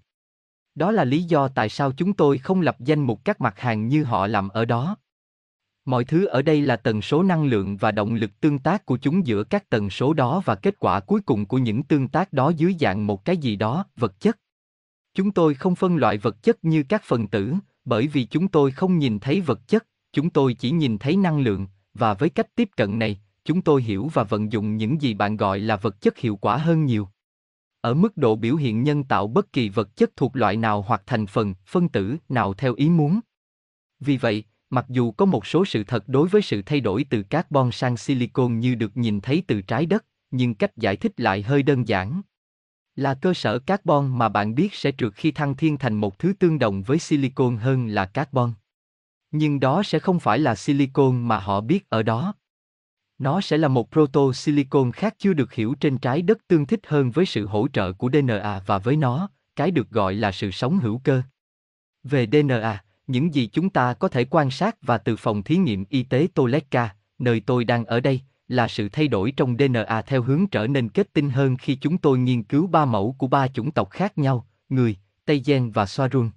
Đó 0.76 0.92
là 0.92 1.04
lý 1.04 1.24
do 1.24 1.48
tại 1.48 1.70
sao 1.70 1.92
chúng 1.92 2.14
tôi 2.14 2.38
không 2.38 2.62
lập 2.62 2.78
danh 2.80 3.04
mục 3.04 3.26
các 3.26 3.42
mặt 3.42 3.60
hàng 3.60 3.88
như 3.88 4.04
họ 4.04 4.28
làm 4.28 4.50
ở 4.50 4.66
đó. 4.66 4.98
Mọi 5.88 6.04
thứ 6.06 6.26
ở 6.26 6.42
đây 6.42 6.62
là 6.62 6.76
tần 6.76 7.02
số 7.02 7.24
năng 7.24 7.46
lượng 7.46 7.78
và 7.78 7.92
động 7.92 8.14
lực 8.14 8.32
tương 8.40 8.60
tác 8.60 8.86
của 8.86 8.98
chúng 8.98 9.28
giữa 9.28 9.44
các 9.44 9.70
tần 9.70 9.90
số 9.90 10.14
đó 10.14 10.42
và 10.46 10.56
kết 10.56 10.80
quả 10.80 11.00
cuối 11.00 11.22
cùng 11.22 11.46
của 11.46 11.58
những 11.58 11.84
tương 11.84 12.08
tác 12.08 12.34
đó 12.34 12.50
dưới 12.58 12.76
dạng 12.80 13.08
một 13.08 13.26
cái 13.26 13.38
gì 13.38 13.56
đó, 13.56 13.86
vật 13.96 14.20
chất. 14.20 14.40
Chúng 15.14 15.32
tôi 15.32 15.54
không 15.54 15.76
phân 15.76 15.96
loại 15.96 16.18
vật 16.18 16.44
chất 16.44 16.66
như 16.66 16.84
các 16.84 17.04
phần 17.06 17.28
tử, 17.28 17.54
bởi 17.86 18.08
vì 18.08 18.24
chúng 18.24 18.48
tôi 18.48 18.72
không 18.72 18.98
nhìn 18.98 19.20
thấy 19.20 19.42
vật 19.42 19.68
chất, 19.68 19.88
chúng 20.14 20.30
tôi 20.30 20.54
chỉ 20.54 20.72
nhìn 20.72 20.98
thấy 20.98 21.16
năng 21.16 21.40
lượng, 21.40 21.68
và 21.94 22.14
với 22.14 22.30
cách 22.30 22.56
tiếp 22.56 22.70
cận 22.78 23.00
này, 23.00 23.20
chúng 23.46 23.62
tôi 23.62 23.84
hiểu 23.84 24.10
và 24.14 24.24
vận 24.24 24.52
dụng 24.52 24.78
những 24.78 25.02
gì 25.02 25.14
bạn 25.14 25.38
gọi 25.38 25.60
là 25.60 25.76
vật 25.76 26.02
chất 26.02 26.18
hiệu 26.18 26.36
quả 26.36 26.58
hơn 26.58 26.86
nhiều. 26.86 27.08
Ở 27.82 27.94
mức 27.94 28.18
độ 28.18 28.36
biểu 28.36 28.56
hiện 28.56 28.84
nhân 28.84 29.04
tạo 29.04 29.28
bất 29.28 29.54
kỳ 29.54 29.70
vật 29.70 29.96
chất 29.96 30.16
thuộc 30.16 30.36
loại 30.36 30.58
nào 30.58 30.82
hoặc 30.82 31.02
thành 31.06 31.28
phần, 31.28 31.54
phân 31.68 31.90
tử 31.90 32.18
nào 32.30 32.54
theo 32.54 32.74
ý 32.74 32.90
muốn. 32.90 33.20
Vì 34.00 34.18
vậy, 34.18 34.44
mặc 34.70 34.86
dù 34.90 35.12
có 35.12 35.26
một 35.26 35.46
số 35.46 35.66
sự 35.66 35.84
thật 35.84 36.04
đối 36.08 36.28
với 36.28 36.42
sự 36.42 36.62
thay 36.62 36.80
đổi 36.80 37.06
từ 37.10 37.24
carbon 37.24 37.72
sang 37.72 37.98
silicon 37.98 38.60
như 38.60 38.76
được 38.76 38.98
nhìn 38.98 39.22
thấy 39.22 39.44
từ 39.48 39.62
trái 39.62 39.86
đất, 39.86 40.06
nhưng 40.32 40.56
cách 40.56 40.78
giải 40.78 40.96
thích 40.96 41.20
lại 41.20 41.42
hơi 41.42 41.64
đơn 41.64 41.88
giản. 41.88 42.22
Là 42.96 43.14
cơ 43.14 43.34
sở 43.34 43.60
carbon 43.60 44.18
mà 44.18 44.30
bạn 44.30 44.56
biết 44.56 44.74
sẽ 44.74 44.92
trượt 44.98 45.14
khi 45.16 45.32
thăng 45.32 45.56
thiên 45.56 45.78
thành 45.78 45.94
một 45.96 46.20
thứ 46.20 46.34
tương 46.40 46.60
đồng 46.60 46.84
với 46.84 47.00
silicon 47.00 47.58
hơn 47.58 47.88
là 47.88 48.06
carbon. 48.06 48.54
Nhưng 49.32 49.60
đó 49.60 49.84
sẽ 49.84 50.00
không 50.00 50.20
phải 50.20 50.40
là 50.40 50.56
silicon 50.56 51.28
mà 51.28 51.40
họ 51.40 51.62
biết 51.62 51.90
ở 51.90 52.04
đó. 52.04 52.34
Nó 53.18 53.42
sẽ 53.42 53.58
là 53.58 53.68
một 53.68 53.92
proto-silicon 53.92 54.92
khác 54.92 55.16
chưa 55.18 55.34
được 55.34 55.54
hiểu 55.54 55.76
trên 55.80 55.98
trái 55.98 56.22
đất 56.22 56.48
tương 56.48 56.66
thích 56.66 56.80
hơn 56.88 57.12
với 57.12 57.26
sự 57.26 57.48
hỗ 57.48 57.68
trợ 57.68 57.94
của 57.94 58.10
DNA 58.14 58.62
và 58.66 58.78
với 58.78 58.96
nó, 58.96 59.30
cái 59.56 59.72
được 59.72 59.90
gọi 59.90 60.14
là 60.14 60.32
sự 60.32 60.52
sống 60.52 60.80
hữu 60.80 61.02
cơ. 61.04 61.22
Về 62.04 62.28
DNA, 62.32 62.84
những 63.08 63.34
gì 63.34 63.48
chúng 63.48 63.70
ta 63.70 63.94
có 63.94 64.08
thể 64.08 64.26
quan 64.30 64.52
sát 64.52 64.76
và 64.82 64.98
từ 64.98 65.16
phòng 65.16 65.44
thí 65.44 65.58
nghiệm 65.58 65.86
y 65.90 66.04
tế 66.04 66.28
Toletka, 66.34 66.96
nơi 67.20 67.40
tôi 67.40 67.64
đang 67.66 67.86
ở 67.86 68.00
đây, 68.00 68.22
là 68.48 68.68
sự 68.68 68.90
thay 68.90 69.08
đổi 69.08 69.32
trong 69.32 69.58
DNA 69.58 70.02
theo 70.02 70.22
hướng 70.22 70.48
trở 70.48 70.68
nên 70.68 70.90
kết 70.90 71.14
tinh 71.14 71.30
hơn 71.30 71.58
khi 71.58 71.76
chúng 71.76 71.98
tôi 71.98 72.18
nghiên 72.18 72.44
cứu 72.44 72.68
ba 72.68 72.86
mẫu 72.86 73.16
của 73.18 73.28
ba 73.28 73.48
chủng 73.48 73.72
tộc 73.72 73.90
khác 73.90 74.18
nhau, 74.18 74.48
người, 74.70 74.98
Tây 75.26 75.42
Gen 75.46 75.72
và 75.72 75.86
Soarun. 75.86 76.30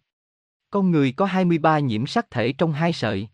Con 0.70 0.90
người 0.90 1.12
có 1.12 1.26
23 1.26 1.78
nhiễm 1.78 2.06
sắc 2.06 2.30
thể 2.30 2.52
trong 2.52 2.72
hai 2.72 2.92
sợi. 2.92 3.28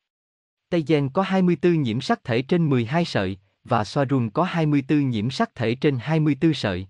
Tây 0.68 0.84
Gen 0.86 1.08
có 1.08 1.22
24 1.22 1.82
nhiễm 1.82 2.00
sắc 2.00 2.24
thể 2.24 2.42
trên 2.42 2.70
12 2.70 3.04
sợi, 3.04 3.38
và 3.64 3.84
Soarun 3.84 4.30
có 4.30 4.42
24 4.42 5.10
nhiễm 5.10 5.30
sắc 5.30 5.54
thể 5.54 5.74
trên 5.74 5.98
24 6.00 6.54
sợi. 6.54 6.86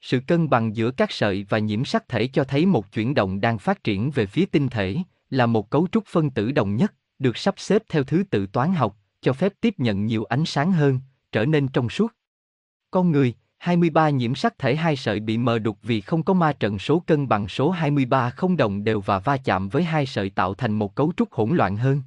Sự 0.00 0.20
cân 0.26 0.50
bằng 0.50 0.76
giữa 0.76 0.90
các 0.90 1.12
sợi 1.12 1.46
và 1.48 1.58
nhiễm 1.58 1.84
sắc 1.84 2.08
thể 2.08 2.26
cho 2.26 2.44
thấy 2.44 2.66
một 2.66 2.92
chuyển 2.92 3.14
động 3.14 3.40
đang 3.40 3.58
phát 3.58 3.84
triển 3.84 4.10
về 4.10 4.26
phía 4.26 4.46
tinh 4.46 4.68
thể, 4.68 4.96
là 5.34 5.46
một 5.46 5.70
cấu 5.70 5.88
trúc 5.92 6.06
phân 6.06 6.30
tử 6.30 6.52
đồng 6.52 6.76
nhất, 6.76 6.94
được 7.18 7.36
sắp 7.36 7.54
xếp 7.56 7.82
theo 7.88 8.04
thứ 8.04 8.24
tự 8.30 8.46
toán 8.46 8.74
học, 8.74 8.96
cho 9.20 9.32
phép 9.32 9.52
tiếp 9.60 9.74
nhận 9.78 10.06
nhiều 10.06 10.24
ánh 10.24 10.44
sáng 10.44 10.72
hơn, 10.72 11.00
trở 11.32 11.44
nên 11.44 11.68
trong 11.68 11.88
suốt. 11.88 12.12
Con 12.90 13.10
người, 13.10 13.34
23 13.58 14.10
nhiễm 14.10 14.34
sắc 14.34 14.58
thể 14.58 14.76
hai 14.76 14.96
sợi 14.96 15.20
bị 15.20 15.38
mờ 15.38 15.58
đục 15.58 15.78
vì 15.82 16.00
không 16.00 16.22
có 16.22 16.34
ma 16.34 16.52
trận 16.52 16.78
số 16.78 17.00
cân 17.06 17.28
bằng 17.28 17.48
số 17.48 17.70
23 17.70 18.30
không 18.30 18.56
đồng 18.56 18.84
đều 18.84 19.00
và 19.00 19.18
va 19.18 19.36
chạm 19.36 19.68
với 19.68 19.84
hai 19.84 20.06
sợi 20.06 20.30
tạo 20.30 20.54
thành 20.54 20.72
một 20.72 20.94
cấu 20.94 21.12
trúc 21.16 21.32
hỗn 21.32 21.56
loạn 21.56 21.76
hơn. 21.76 22.02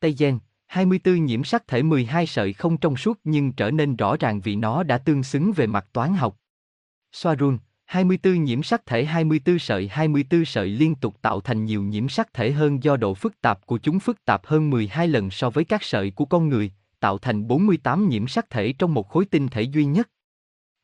Tây 0.00 0.14
Gen, 0.18 0.38
24 0.66 1.24
nhiễm 1.24 1.44
sắc 1.44 1.66
thể 1.66 1.82
12 1.82 2.26
sợi 2.26 2.52
không 2.52 2.76
trong 2.76 2.96
suốt 2.96 3.20
nhưng 3.24 3.52
trở 3.52 3.70
nên 3.70 3.96
rõ 3.96 4.16
ràng 4.16 4.40
vì 4.40 4.56
nó 4.56 4.82
đã 4.82 4.98
tương 4.98 5.22
xứng 5.22 5.52
về 5.52 5.66
mặt 5.66 5.86
toán 5.92 6.14
học. 6.14 6.36
Soarun, 7.12 7.58
24 7.88 8.44
nhiễm 8.44 8.62
sắc 8.62 8.86
thể 8.86 9.04
24 9.04 9.58
sợi 9.58 9.88
24 9.88 10.44
sợi 10.44 10.68
liên 10.68 10.94
tục 10.94 11.16
tạo 11.22 11.40
thành 11.40 11.64
nhiều 11.64 11.82
nhiễm 11.82 12.08
sắc 12.08 12.34
thể 12.34 12.52
hơn 12.52 12.82
do 12.82 12.96
độ 12.96 13.14
phức 13.14 13.40
tạp 13.40 13.66
của 13.66 13.78
chúng 13.78 14.00
phức 14.00 14.24
tạp 14.24 14.46
hơn 14.46 14.70
12 14.70 15.08
lần 15.08 15.30
so 15.30 15.50
với 15.50 15.64
các 15.64 15.82
sợi 15.82 16.10
của 16.10 16.24
con 16.24 16.48
người, 16.48 16.72
tạo 17.00 17.18
thành 17.18 17.48
48 17.48 18.08
nhiễm 18.08 18.26
sắc 18.26 18.50
thể 18.50 18.72
trong 18.72 18.94
một 18.94 19.08
khối 19.08 19.24
tinh 19.24 19.48
thể 19.48 19.62
duy 19.62 19.84
nhất. 19.84 20.08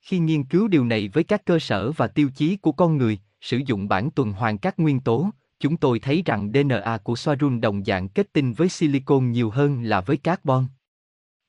Khi 0.01 0.19
nghiên 0.19 0.45
cứu 0.45 0.69
điều 0.69 0.85
này 0.85 1.09
với 1.09 1.25
các 1.25 1.45
cơ 1.45 1.59
sở 1.59 1.93
và 1.93 2.07
tiêu 2.07 2.31
chí 2.35 2.57
của 2.57 2.73
con 2.73 2.97
người, 2.97 3.19
sử 3.41 3.61
dụng 3.67 3.89
bản 3.89 4.11
tuần 4.11 4.33
hoàn 4.33 4.59
các 4.59 4.79
nguyên 4.79 5.01
tố, 5.01 5.31
chúng 5.61 5.77
tôi 5.77 5.99
thấy 5.99 6.23
rằng 6.27 6.53
DNA 6.53 6.99
của 6.99 7.17
Soarun 7.17 7.61
đồng 7.61 7.85
dạng 7.85 8.09
kết 8.09 8.33
tinh 8.33 8.53
với 8.53 8.69
silicon 8.69 9.33
nhiều 9.33 9.51
hơn 9.51 9.83
là 9.83 10.01
với 10.01 10.17
carbon. 10.17 10.67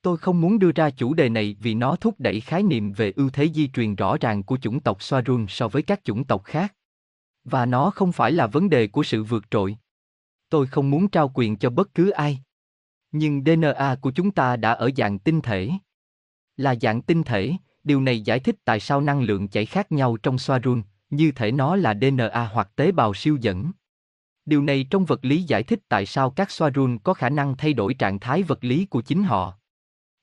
Tôi 0.05 0.17
không 0.17 0.41
muốn 0.41 0.59
đưa 0.59 0.71
ra 0.71 0.89
chủ 0.89 1.13
đề 1.13 1.29
này 1.29 1.55
vì 1.59 1.73
nó 1.73 1.95
thúc 1.95 2.15
đẩy 2.19 2.39
khái 2.39 2.63
niệm 2.63 2.91
về 2.91 3.13
ưu 3.15 3.29
thế 3.29 3.49
di 3.53 3.67
truyền 3.67 3.95
rõ 3.95 4.17
ràng 4.17 4.43
của 4.43 4.57
chủng 4.57 4.79
tộc 4.79 5.03
Soarun 5.03 5.45
so 5.49 5.67
với 5.67 5.81
các 5.81 6.03
chủng 6.03 6.23
tộc 6.23 6.43
khác. 6.43 6.75
Và 7.43 7.65
nó 7.65 7.89
không 7.89 8.11
phải 8.11 8.31
là 8.31 8.47
vấn 8.47 8.69
đề 8.69 8.87
của 8.87 9.03
sự 9.03 9.23
vượt 9.23 9.51
trội. 9.51 9.77
Tôi 10.49 10.67
không 10.67 10.91
muốn 10.91 11.07
trao 11.07 11.31
quyền 11.33 11.55
cho 11.57 11.69
bất 11.69 11.93
cứ 11.93 12.09
ai. 12.09 12.39
Nhưng 13.11 13.43
DNA 13.43 13.95
của 14.01 14.11
chúng 14.11 14.31
ta 14.31 14.55
đã 14.55 14.71
ở 14.71 14.89
dạng 14.97 15.19
tinh 15.19 15.41
thể. 15.41 15.69
Là 16.57 16.75
dạng 16.81 17.01
tinh 17.01 17.23
thể, 17.23 17.53
điều 17.83 18.01
này 18.01 18.21
giải 18.21 18.39
thích 18.39 18.55
tại 18.65 18.79
sao 18.79 19.01
năng 19.01 19.21
lượng 19.21 19.47
chảy 19.47 19.65
khác 19.65 19.91
nhau 19.91 20.17
trong 20.17 20.37
Soarun, 20.37 20.83
như 21.09 21.31
thể 21.31 21.51
nó 21.51 21.75
là 21.75 21.93
DNA 21.93 22.49
hoặc 22.53 22.69
tế 22.75 22.91
bào 22.91 23.13
siêu 23.13 23.37
dẫn. 23.41 23.71
Điều 24.45 24.61
này 24.61 24.87
trong 24.89 25.05
vật 25.05 25.25
lý 25.25 25.43
giải 25.43 25.63
thích 25.63 25.79
tại 25.89 26.05
sao 26.05 26.29
các 26.29 26.51
Soarun 26.51 26.97
có 26.97 27.13
khả 27.13 27.29
năng 27.29 27.57
thay 27.57 27.73
đổi 27.73 27.93
trạng 27.93 28.19
thái 28.19 28.43
vật 28.43 28.63
lý 28.63 28.85
của 28.85 29.01
chính 29.01 29.23
họ. 29.23 29.57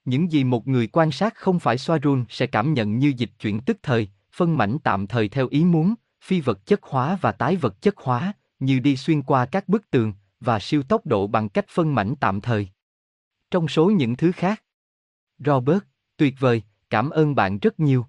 Những 0.04 0.32
gì 0.32 0.44
một 0.44 0.68
người 0.68 0.86
quan 0.86 1.12
sát 1.12 1.34
không 1.34 1.58
phải 1.58 1.78
Soarun 1.78 2.24
sẽ 2.28 2.46
cảm 2.46 2.74
nhận 2.74 2.98
như 2.98 3.12
dịch 3.16 3.30
chuyển 3.40 3.60
tức 3.60 3.78
thời, 3.82 4.08
phân 4.32 4.58
mảnh 4.58 4.78
tạm 4.84 5.06
thời 5.06 5.28
theo 5.28 5.48
ý 5.48 5.64
muốn, 5.64 5.94
phi 6.24 6.40
vật 6.40 6.66
chất 6.66 6.82
hóa 6.82 7.18
và 7.20 7.32
tái 7.32 7.56
vật 7.56 7.82
chất 7.82 7.96
hóa, 7.96 8.32
như 8.58 8.78
đi 8.78 8.96
xuyên 8.96 9.22
qua 9.22 9.46
các 9.46 9.68
bức 9.68 9.90
tường, 9.90 10.12
và 10.40 10.58
siêu 10.58 10.82
tốc 10.82 11.06
độ 11.06 11.26
bằng 11.26 11.48
cách 11.48 11.66
phân 11.68 11.94
mảnh 11.94 12.14
tạm 12.20 12.40
thời. 12.40 12.68
Trong 13.50 13.68
số 13.68 13.90
những 13.90 14.16
thứ 14.16 14.32
khác. 14.32 14.62
Robert, 15.38 15.82
tuyệt 16.16 16.34
vời, 16.38 16.62
cảm 16.90 17.10
ơn 17.10 17.34
bạn 17.34 17.58
rất 17.58 17.80
nhiều. 17.80 18.06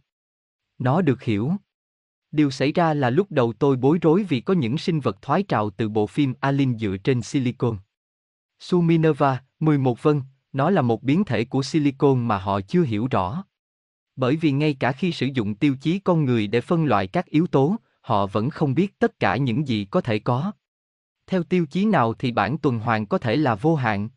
Nó 0.77 1.01
được 1.01 1.23
hiểu. 1.23 1.51
Điều 2.31 2.51
xảy 2.51 2.71
ra 2.71 2.93
là 2.93 3.09
lúc 3.09 3.31
đầu 3.31 3.53
tôi 3.53 3.75
bối 3.75 3.99
rối 4.01 4.23
vì 4.23 4.41
có 4.41 4.53
những 4.53 4.77
sinh 4.77 4.99
vật 4.99 5.21
thoái 5.21 5.43
trào 5.43 5.69
từ 5.69 5.89
bộ 5.89 6.07
phim 6.07 6.33
Alien 6.39 6.77
dựa 6.77 6.97
trên 7.03 7.21
silicon. 7.21 7.77
Su 8.59 8.81
Minerva, 8.81 9.43
11 9.59 10.03
vân, 10.03 10.21
nó 10.53 10.69
là 10.69 10.81
một 10.81 11.03
biến 11.03 11.23
thể 11.23 11.45
của 11.45 11.63
silicon 11.63 12.27
mà 12.27 12.37
họ 12.37 12.61
chưa 12.61 12.83
hiểu 12.83 13.07
rõ. 13.11 13.43
Bởi 14.15 14.35
vì 14.35 14.51
ngay 14.51 14.73
cả 14.73 14.91
khi 14.91 15.11
sử 15.11 15.25
dụng 15.25 15.55
tiêu 15.55 15.75
chí 15.81 15.99
con 15.99 16.25
người 16.25 16.47
để 16.47 16.61
phân 16.61 16.85
loại 16.85 17.07
các 17.07 17.25
yếu 17.25 17.47
tố, 17.47 17.75
họ 18.01 18.27
vẫn 18.27 18.49
không 18.49 18.73
biết 18.73 18.99
tất 18.99 19.19
cả 19.19 19.37
những 19.37 19.67
gì 19.67 19.85
có 19.85 20.01
thể 20.01 20.19
có. 20.19 20.51
Theo 21.27 21.43
tiêu 21.43 21.65
chí 21.65 21.85
nào 21.85 22.13
thì 22.13 22.31
bản 22.31 22.57
tuần 22.57 22.79
hoàn 22.79 23.05
có 23.05 23.17
thể 23.17 23.35
là 23.35 23.55
vô 23.55 23.75
hạn. 23.75 24.09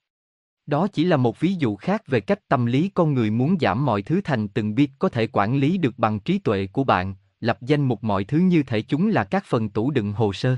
Đó 0.66 0.88
chỉ 0.92 1.04
là 1.04 1.16
một 1.16 1.40
ví 1.40 1.54
dụ 1.54 1.76
khác 1.76 2.02
về 2.06 2.20
cách 2.20 2.48
tâm 2.48 2.66
lý 2.66 2.90
con 2.94 3.14
người 3.14 3.30
muốn 3.30 3.56
giảm 3.60 3.84
mọi 3.84 4.02
thứ 4.02 4.20
thành 4.24 4.48
từng 4.48 4.74
bit 4.74 4.90
có 4.98 5.08
thể 5.08 5.26
quản 5.32 5.56
lý 5.56 5.78
được 5.78 5.98
bằng 5.98 6.20
trí 6.20 6.38
tuệ 6.38 6.66
của 6.66 6.84
bạn, 6.84 7.14
lập 7.40 7.58
danh 7.60 7.88
mục 7.88 8.04
mọi 8.04 8.24
thứ 8.24 8.38
như 8.38 8.62
thể 8.62 8.82
chúng 8.82 9.08
là 9.08 9.24
các 9.24 9.44
phần 9.46 9.68
tủ 9.68 9.90
đựng 9.90 10.12
hồ 10.12 10.32
sơ. 10.32 10.56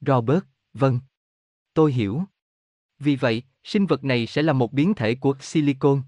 Robert, 0.00 0.44
vâng. 0.74 1.00
Tôi 1.74 1.92
hiểu. 1.92 2.22
Vì 2.98 3.16
vậy, 3.16 3.42
sinh 3.64 3.86
vật 3.86 4.04
này 4.04 4.26
sẽ 4.26 4.42
là 4.42 4.52
một 4.52 4.72
biến 4.72 4.94
thể 4.94 5.14
của 5.14 5.34
silicon. 5.40 6.02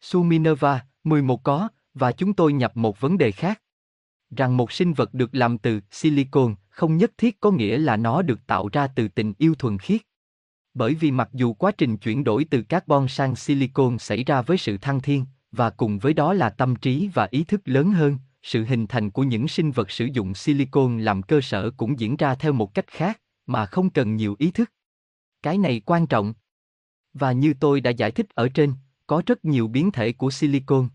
Su 0.00 0.22
Minerva, 0.22 0.84
11 1.04 1.42
có, 1.42 1.68
và 1.94 2.12
chúng 2.12 2.32
tôi 2.32 2.52
nhập 2.52 2.76
một 2.76 3.00
vấn 3.00 3.18
đề 3.18 3.32
khác. 3.32 3.62
Rằng 4.36 4.56
một 4.56 4.72
sinh 4.72 4.92
vật 4.92 5.14
được 5.14 5.34
làm 5.34 5.58
từ 5.58 5.80
silicon 5.90 6.54
không 6.68 6.96
nhất 6.96 7.12
thiết 7.18 7.40
có 7.40 7.50
nghĩa 7.50 7.78
là 7.78 7.96
nó 7.96 8.22
được 8.22 8.46
tạo 8.46 8.68
ra 8.72 8.86
từ 8.86 9.08
tình 9.08 9.34
yêu 9.38 9.54
thuần 9.54 9.78
khiết. 9.78 10.00
Bởi 10.74 10.94
vì 10.94 11.10
mặc 11.10 11.28
dù 11.32 11.52
quá 11.52 11.72
trình 11.78 11.96
chuyển 11.96 12.24
đổi 12.24 12.44
từ 12.44 12.62
carbon 12.62 13.08
sang 13.08 13.36
silicon 13.36 13.98
xảy 13.98 14.24
ra 14.24 14.42
với 14.42 14.58
sự 14.58 14.78
thăng 14.78 15.00
thiên, 15.00 15.24
và 15.52 15.70
cùng 15.70 15.98
với 15.98 16.14
đó 16.14 16.32
là 16.32 16.50
tâm 16.50 16.76
trí 16.76 17.10
và 17.14 17.28
ý 17.30 17.44
thức 17.44 17.60
lớn 17.64 17.92
hơn, 17.92 18.18
sự 18.42 18.64
hình 18.64 18.86
thành 18.86 19.10
của 19.10 19.22
những 19.22 19.48
sinh 19.48 19.70
vật 19.70 19.90
sử 19.90 20.04
dụng 20.12 20.34
silicon 20.34 20.98
làm 20.98 21.22
cơ 21.22 21.40
sở 21.40 21.70
cũng 21.70 22.00
diễn 22.00 22.16
ra 22.16 22.34
theo 22.34 22.52
một 22.52 22.74
cách 22.74 22.86
khác, 22.86 23.20
mà 23.46 23.66
không 23.66 23.90
cần 23.90 24.16
nhiều 24.16 24.36
ý 24.38 24.50
thức. 24.50 24.70
Cái 25.46 25.58
này 25.58 25.80
quan 25.86 26.06
trọng. 26.06 26.34
Và 27.14 27.32
như 27.32 27.54
tôi 27.60 27.80
đã 27.80 27.90
giải 27.90 28.10
thích 28.10 28.26
ở 28.34 28.48
trên, 28.48 28.72
có 29.06 29.22
rất 29.26 29.44
nhiều 29.44 29.68
biến 29.68 29.90
thể 29.90 30.12
của 30.12 30.30
silicon. 30.30 30.88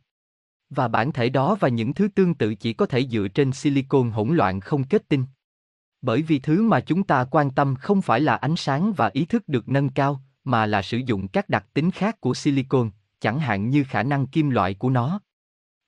Và 0.70 0.88
bản 0.88 1.12
thể 1.12 1.30
đó 1.30 1.58
và 1.60 1.68
những 1.68 1.94
thứ 1.94 2.08
tương 2.16 2.34
tự 2.34 2.56
chỉ 2.56 2.74
có 2.74 2.86
thể 2.86 3.08
dựa 3.08 3.28
trên 3.28 3.52
silicon 3.52 4.12
hỗn 4.12 4.36
loạn 4.36 4.60
không 4.60 4.84
kết 4.84 5.10
tinh. 5.10 5.26
Bởi 6.02 6.22
vì 6.22 6.40
thứ 6.40 6.62
mà 6.62 6.80
chúng 6.80 7.04
ta 7.04 7.26
quan 7.32 7.52
tâm 7.52 7.76
không 7.76 8.02
phải 8.02 8.20
là 8.22 8.36
ánh 8.36 8.56
sáng 8.56 8.94
và 8.94 9.10
ý 9.14 9.26
thức 9.26 9.48
được 9.48 9.70
nâng 9.70 9.90
cao, 9.90 10.24
mà 10.44 10.66
là 10.66 10.82
sử 10.82 10.98
dụng 10.98 11.28
các 11.28 11.50
đặc 11.50 11.66
tính 11.74 11.92
khác 11.92 12.22
của 12.22 12.34
silicon, 12.34 12.92
chẳng 13.20 13.40
hạn 13.40 13.70
như 13.70 13.84
khả 13.84 14.04
năng 14.04 14.28
kim 14.28 14.50
loại 14.50 14.74
của 14.74 14.90
nó. 14.90 15.22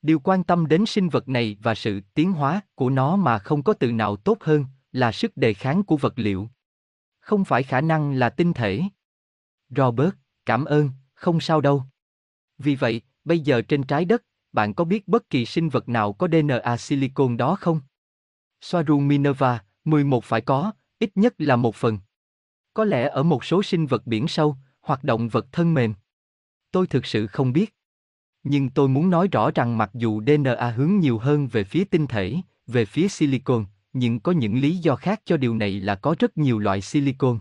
Điều 0.01 0.20
quan 0.20 0.43
tâm 0.43 0.67
đến 0.67 0.86
sinh 0.86 1.10
vật 1.10 1.29
này 1.29 1.58
và 1.62 1.75
sự 1.75 2.01
tiến 2.13 2.32
hóa 2.32 2.62
của 2.75 2.89
nó 2.89 3.15
mà 3.15 3.39
không 3.39 3.63
có 3.63 3.74
từ 3.74 3.91
nào 3.91 4.15
tốt 4.15 4.38
hơn 4.41 4.65
là 4.91 5.12
sức 5.12 5.38
đề 5.38 5.53
kháng 5.53 5.84
của 5.84 5.98
vật 5.98 6.13
liệu. 6.15 6.50
Không 7.23 7.45
phải 7.45 7.63
khả 7.63 7.81
năng 7.81 8.13
là 8.13 8.29
tinh 8.29 8.53
thể. 8.53 8.81
Robert, 9.69 10.13
cảm 10.45 10.65
ơn, 10.65 10.89
không 11.13 11.39
sao 11.39 11.61
đâu. 11.61 11.83
Vì 12.57 12.75
vậy, 12.75 13.01
bây 13.25 13.39
giờ 13.39 13.61
trên 13.61 13.83
trái 13.83 14.05
đất, 14.05 14.23
bạn 14.51 14.73
có 14.73 14.83
biết 14.83 15.07
bất 15.07 15.29
kỳ 15.29 15.45
sinh 15.45 15.69
vật 15.69 15.89
nào 15.89 16.13
có 16.13 16.27
DNA 16.27 16.77
silicon 16.77 17.37
đó 17.37 17.55
không? 17.55 17.81
Soaru 18.61 18.99
Minerva, 18.99 19.63
11 19.85 20.23
phải 20.23 20.41
có, 20.41 20.71
ít 20.99 21.11
nhất 21.15 21.33
là 21.37 21.55
một 21.55 21.75
phần. 21.75 21.99
Có 22.73 22.85
lẽ 22.85 23.09
ở 23.09 23.23
một 23.23 23.43
số 23.43 23.63
sinh 23.63 23.85
vật 23.85 24.07
biển 24.07 24.27
sâu, 24.27 24.55
hoặc 24.81 25.03
động 25.03 25.29
vật 25.29 25.45
thân 25.51 25.73
mềm. 25.73 25.93
Tôi 26.71 26.87
thực 26.87 27.05
sự 27.05 27.27
không 27.27 27.53
biết. 27.53 27.75
Nhưng 28.43 28.69
tôi 28.69 28.87
muốn 28.87 29.09
nói 29.09 29.27
rõ 29.31 29.51
rằng 29.51 29.77
mặc 29.77 29.89
dù 29.93 30.21
DNA 30.21 30.71
hướng 30.75 30.99
nhiều 30.99 31.17
hơn 31.17 31.47
về 31.47 31.63
phía 31.63 31.83
tinh 31.83 32.07
thể, 32.07 32.35
về 32.67 32.85
phía 32.85 33.07
silicon, 33.07 33.65
nhưng 33.93 34.19
có 34.19 34.31
những 34.31 34.59
lý 34.59 34.77
do 34.77 34.95
khác 34.95 35.21
cho 35.25 35.38
điều 35.38 35.55
này 35.55 35.79
là 35.79 35.95
có 35.95 36.15
rất 36.19 36.38
nhiều 36.38 36.59
loại 36.59 36.81
silicon. 36.81 37.39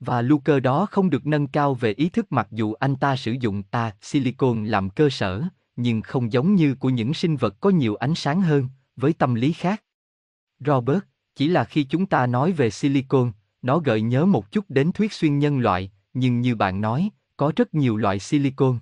Và 0.00 0.22
Luker 0.22 0.62
đó 0.62 0.86
không 0.90 1.10
được 1.10 1.26
nâng 1.26 1.46
cao 1.46 1.74
về 1.74 1.92
ý 1.92 2.08
thức 2.08 2.32
mặc 2.32 2.48
dù 2.50 2.72
anh 2.72 2.96
ta 2.96 3.16
sử 3.16 3.32
dụng 3.40 3.62
ta 3.62 3.92
silicon 4.00 4.64
làm 4.64 4.90
cơ 4.90 5.10
sở, 5.10 5.42
nhưng 5.76 6.02
không 6.02 6.32
giống 6.32 6.54
như 6.54 6.74
của 6.74 6.90
những 6.90 7.14
sinh 7.14 7.36
vật 7.36 7.56
có 7.60 7.70
nhiều 7.70 7.94
ánh 7.94 8.14
sáng 8.14 8.42
hơn, 8.42 8.68
với 8.96 9.12
tâm 9.12 9.34
lý 9.34 9.52
khác. 9.52 9.82
Robert, 10.60 11.00
chỉ 11.34 11.48
là 11.48 11.64
khi 11.64 11.84
chúng 11.84 12.06
ta 12.06 12.26
nói 12.26 12.52
về 12.52 12.70
silicon, 12.70 13.32
nó 13.62 13.78
gợi 13.78 14.02
nhớ 14.02 14.26
một 14.26 14.52
chút 14.52 14.64
đến 14.68 14.92
thuyết 14.92 15.12
xuyên 15.12 15.38
nhân 15.38 15.58
loại, 15.58 15.92
nhưng 16.14 16.40
như 16.40 16.54
bạn 16.54 16.80
nói, 16.80 17.10
có 17.36 17.52
rất 17.56 17.74
nhiều 17.74 17.96
loại 17.96 18.18
silicon. 18.18 18.78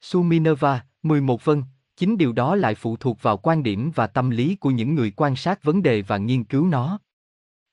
Suminova 0.00 0.84
11 1.02 1.44
vân, 1.44 1.62
chính 1.96 2.18
điều 2.18 2.32
đó 2.32 2.56
lại 2.56 2.74
phụ 2.74 2.96
thuộc 2.96 3.22
vào 3.22 3.36
quan 3.36 3.62
điểm 3.62 3.90
và 3.94 4.06
tâm 4.06 4.30
lý 4.30 4.56
của 4.56 4.70
những 4.70 4.94
người 4.94 5.12
quan 5.16 5.36
sát 5.36 5.64
vấn 5.64 5.82
đề 5.82 6.02
và 6.02 6.18
nghiên 6.18 6.44
cứu 6.44 6.66
nó. 6.66 6.98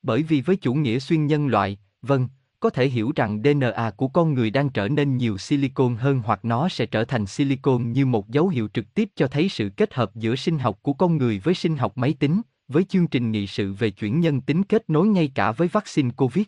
Bởi 0.01 0.23
vì 0.23 0.41
với 0.41 0.55
chủ 0.55 0.73
nghĩa 0.73 0.99
xuyên 0.99 1.27
nhân 1.27 1.47
loại, 1.47 1.77
vâng, 2.01 2.27
có 2.59 2.69
thể 2.69 2.89
hiểu 2.89 3.11
rằng 3.15 3.41
DNA 3.43 3.91
của 3.97 4.07
con 4.07 4.33
người 4.33 4.49
đang 4.49 4.69
trở 4.69 4.87
nên 4.87 5.17
nhiều 5.17 5.37
silicon 5.37 5.95
hơn 5.95 6.21
hoặc 6.25 6.45
nó 6.45 6.69
sẽ 6.69 6.85
trở 6.85 7.05
thành 7.05 7.25
silicon 7.25 7.91
như 7.91 8.05
một 8.05 8.29
dấu 8.29 8.47
hiệu 8.47 8.67
trực 8.73 8.93
tiếp 8.93 9.09
cho 9.15 9.27
thấy 9.27 9.49
sự 9.49 9.69
kết 9.69 9.93
hợp 9.93 10.15
giữa 10.15 10.35
sinh 10.35 10.59
học 10.59 10.79
của 10.81 10.93
con 10.93 11.17
người 11.17 11.39
với 11.39 11.53
sinh 11.53 11.77
học 11.77 11.97
máy 11.97 12.13
tính, 12.19 12.41
với 12.67 12.83
chương 12.83 13.07
trình 13.07 13.31
nghị 13.31 13.47
sự 13.47 13.73
về 13.73 13.89
chuyển 13.89 14.19
nhân 14.19 14.41
tính 14.41 14.63
kết 14.63 14.89
nối 14.89 15.07
ngay 15.07 15.31
cả 15.35 15.51
với 15.51 15.67
vaccine 15.67 16.09
COVID. 16.17 16.45